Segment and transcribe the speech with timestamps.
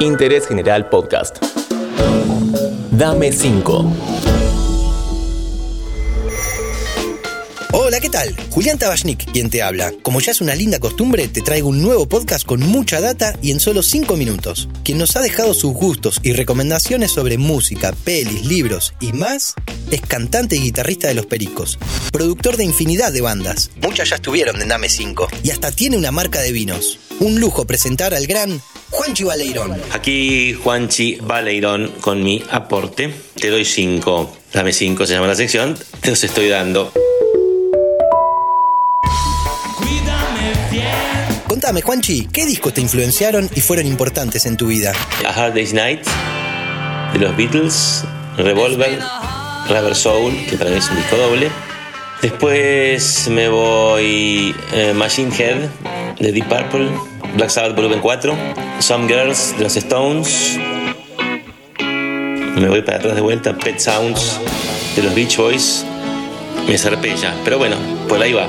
[0.00, 1.38] Interés General Podcast.
[2.90, 4.25] Dame 5.
[7.78, 8.34] Hola, ¿qué tal?
[8.48, 9.92] Julián Tabachnik, quien te habla.
[10.00, 13.50] Como ya es una linda costumbre, te traigo un nuevo podcast con mucha data y
[13.50, 14.70] en solo 5 minutos.
[14.82, 19.52] Quien nos ha dejado sus gustos y recomendaciones sobre música, pelis, libros y más
[19.90, 21.78] es cantante y guitarrista de Los Pericos,
[22.12, 23.70] productor de infinidad de bandas.
[23.82, 26.98] Muchas ya estuvieron en Dame 5 y hasta tiene una marca de vinos.
[27.20, 28.58] Un lujo presentar al gran
[28.88, 29.76] Juanchi Baleirón.
[29.92, 33.12] Aquí Juanchi Baleirón con mi aporte.
[33.38, 34.34] Te doy 5.
[34.54, 35.78] Dame 5 se llama la sección.
[36.00, 36.90] Te los estoy dando.
[41.56, 44.92] Contame, Juanchi, ¿qué discos te influenciaron y fueron importantes en tu vida?
[45.26, 46.06] A Hard Day's Night
[47.14, 48.04] de los Beatles,
[48.36, 48.98] Revolver,
[49.66, 51.50] Rubber Soul, que para mí es un disco doble.
[52.20, 55.70] Después me voy eh, Machine Head
[56.20, 56.90] de Deep Purple,
[57.36, 58.36] Black Sabbath Volumen 4,
[58.80, 60.58] Some Girls de los Stones.
[61.78, 64.38] Me voy para atrás de vuelta, Pet Sounds
[64.94, 65.86] de los Beach Boys.
[66.68, 67.76] Me zarpé ya, pero bueno,
[68.08, 68.46] por ahí va.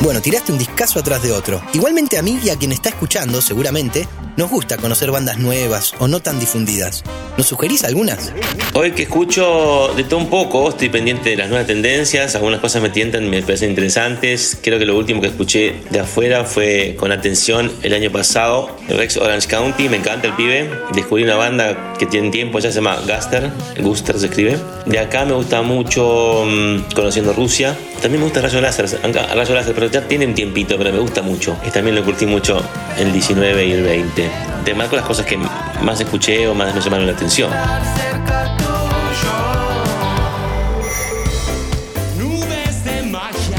[0.00, 1.62] Bueno, tiraste un discazo atrás de otro.
[1.72, 4.06] Igualmente a mí y a quien está escuchando, seguramente,
[4.36, 7.02] nos gusta conocer bandas nuevas o no tan difundidas.
[7.36, 8.32] ¿Nos sugerís algunas?
[8.74, 12.82] Hoy que escucho de todo un poco, estoy pendiente de las nuevas tendencias, algunas cosas
[12.82, 14.58] me tientan, me parecen interesantes.
[14.62, 19.16] Creo que lo último que escuché de afuera fue con atención el año pasado, Rex
[19.16, 20.70] Orange County, me encanta el pibe.
[20.94, 24.58] Descubrí una banda que tiene tiempo, ya se llama Guster, Guster se escribe.
[24.86, 27.76] De acá me gusta mucho mm, Conociendo Rusia.
[28.00, 31.22] También me gusta Rayo Láser, Rayo Láser, pero ya tiene un tiempito, pero me gusta
[31.22, 31.56] mucho.
[31.66, 32.62] Y también lo curtí mucho
[32.98, 34.25] el 19 y el 20.
[34.64, 37.50] Te marco las cosas que más escuché o más me llamaron la atención.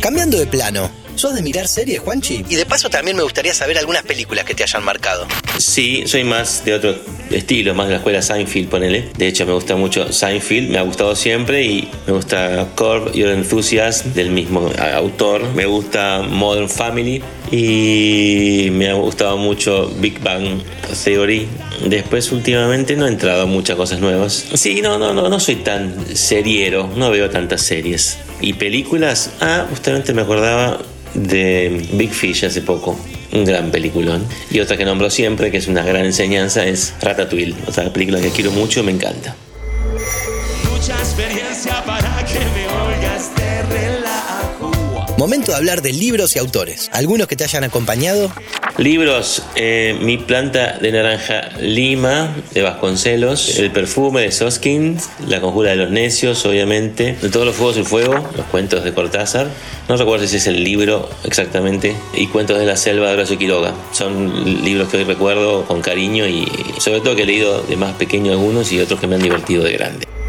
[0.00, 2.46] Cambiando de plano, ¿sos de mirar series, Juanchi?
[2.48, 5.26] Y de paso también me gustaría saber algunas películas que te hayan marcado.
[5.58, 6.96] Sí, soy más de otro
[7.30, 9.10] estilo, más de la escuela Seinfeld, ponele.
[9.18, 13.28] De hecho, me gusta mucho Seinfeld, me ha gustado siempre y me gusta Corp Your
[13.32, 15.42] Enthusiasm del mismo autor.
[15.54, 20.62] Me gusta Modern Family y me ha gustado mucho Big Bang
[21.04, 21.46] Theory.
[21.84, 24.46] Después, últimamente, no he entrado a muchas cosas nuevas.
[24.54, 28.16] Sí, no, no, no, no soy tan seriero, no veo tantas series.
[28.40, 30.78] Y películas, ah, justamente me acordaba
[31.14, 32.98] de Big Fish hace poco.
[33.32, 34.26] Un gran peliculón.
[34.50, 37.54] Y otra que nombro siempre, que es una gran enseñanza, es Ratatouille.
[37.66, 39.36] Otra película que quiero mucho, me encanta.
[40.70, 44.72] Mucha experiencia para que me oigas de relajo.
[45.16, 46.88] Momento de hablar de libros y autores.
[46.92, 48.32] ¿Algunos que te hayan acompañado?
[48.78, 55.70] Libros, eh, Mi planta de naranja lima de Vasconcelos, El perfume de Soskin, La conjura
[55.70, 59.48] de los necios, obviamente, De todos los fuegos el fuego, los cuentos de Cortázar.
[59.88, 63.74] No recuerdo si es el libro exactamente, y Cuentos de la selva de Horacio Quiroga.
[63.92, 66.46] Son libros que hoy recuerdo con cariño y
[66.78, 69.64] sobre todo que he leído de más pequeño algunos y otros que me han divertido
[69.64, 70.19] de grande.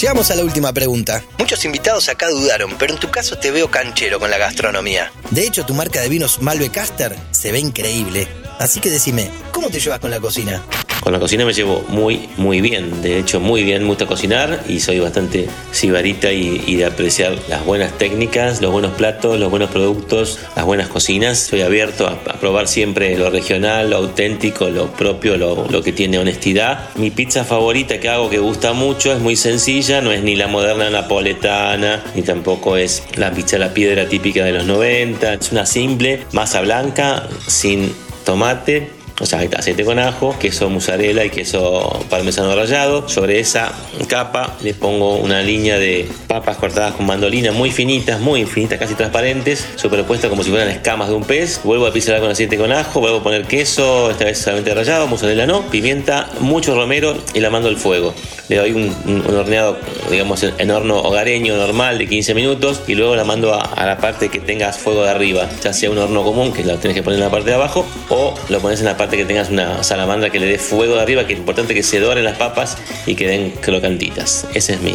[0.00, 1.24] Llegamos a la última pregunta.
[1.38, 5.10] Muchos invitados acá dudaron, pero en tu caso te veo canchero con la gastronomía.
[5.32, 8.28] De hecho, tu marca de vinos Malve Caster se ve increíble.
[8.60, 10.62] Así que decime, ¿cómo te llevas con la cocina?
[11.02, 13.02] Con la cocina me llevo muy, muy bien.
[13.02, 13.82] De hecho, muy bien.
[13.82, 18.92] Me gusta cocinar y soy bastante sibarita y, de apreciar las buenas técnicas, los buenos
[18.92, 21.38] platos, los buenos productos, las buenas cocinas.
[21.38, 25.92] Soy abierto a, a probar siempre lo regional, lo auténtico, lo propio, lo, lo que
[25.92, 26.90] tiene honestidad.
[26.96, 30.00] Mi pizza favorita que hago que gusta mucho es muy sencilla.
[30.00, 34.44] No es ni la moderna napoletana, ni tampoco es la pizza a la piedra típica
[34.44, 35.34] de los 90.
[35.34, 37.92] Es una simple masa blanca sin
[38.24, 43.08] tomate, o sea, aceite con ajo, queso mozzarella y queso parmesano rallado.
[43.08, 43.72] Sobre esa
[44.06, 48.94] capa le pongo una línea de papas cortadas con mandolina muy finitas, muy finitas, casi
[48.94, 51.60] transparentes, superpuestas como si fueran escamas de un pez.
[51.64, 55.06] Vuelvo a pisotear con aceite con ajo, vuelvo a poner queso, esta vez solamente rallado,
[55.08, 58.14] mozzarella no, pimienta, mucho romero y la mando al fuego.
[58.48, 59.78] Le doy un, horneado,
[60.10, 64.28] digamos, en horno hogareño normal de 15 minutos y luego la mando a, la parte
[64.28, 67.18] que tengas fuego de arriba, ya sea un horno común que lo tienes que poner
[67.18, 70.30] en la parte de abajo o lo pones en la parte que tengas una salamandra
[70.30, 73.14] que le dé fuego de arriba, que es importante que se doren las papas y
[73.14, 74.46] queden crocantitas.
[74.54, 74.94] Esa es mi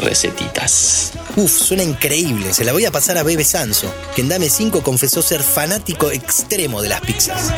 [0.00, 1.12] recetitas.
[1.36, 2.54] Uf, suena increíble.
[2.54, 6.10] Se la voy a pasar a Bebe Sanso, que en Dame 5 confesó ser fanático
[6.10, 7.52] extremo de las pizzas.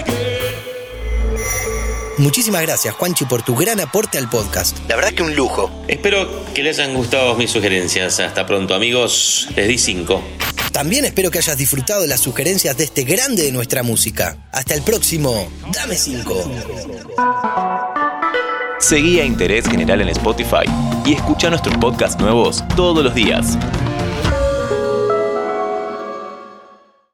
[2.19, 4.79] Muchísimas gracias, Juanchi, por tu gran aporte al podcast.
[4.89, 5.71] La verdad que un lujo.
[5.87, 8.21] Espero que les hayan gustado mis sugerencias.
[8.21, 9.49] Hasta pronto, amigos.
[9.55, 10.23] Les di 5.
[10.73, 14.37] También espero que hayas disfrutado de las sugerencias de este grande de nuestra música.
[14.53, 16.51] Hasta el próximo Dame 5.
[18.79, 20.65] Seguí a Interés General en Spotify
[21.05, 23.59] y escucha nuestros podcasts nuevos todos los días.